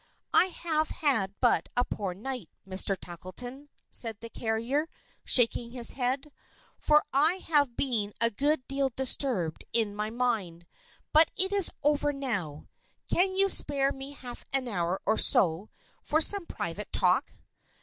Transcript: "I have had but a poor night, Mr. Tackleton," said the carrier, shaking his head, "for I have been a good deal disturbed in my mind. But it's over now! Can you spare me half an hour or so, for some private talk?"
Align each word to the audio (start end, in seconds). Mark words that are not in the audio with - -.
"I 0.33 0.45
have 0.45 0.89
had 0.89 1.35
but 1.39 1.69
a 1.77 1.85
poor 1.85 2.15
night, 2.15 2.49
Mr. 2.67 2.97
Tackleton," 2.99 3.69
said 3.91 4.19
the 4.19 4.31
carrier, 4.31 4.89
shaking 5.23 5.73
his 5.73 5.91
head, 5.91 6.31
"for 6.79 7.03
I 7.13 7.35
have 7.47 7.77
been 7.77 8.11
a 8.19 8.31
good 8.31 8.67
deal 8.67 8.89
disturbed 8.89 9.63
in 9.73 9.95
my 9.95 10.09
mind. 10.09 10.65
But 11.13 11.29
it's 11.37 11.69
over 11.83 12.11
now! 12.11 12.67
Can 13.11 13.35
you 13.35 13.47
spare 13.47 13.91
me 13.91 14.13
half 14.13 14.43
an 14.51 14.67
hour 14.67 14.99
or 15.05 15.19
so, 15.19 15.69
for 16.03 16.19
some 16.19 16.47
private 16.47 16.91
talk?" 16.91 17.33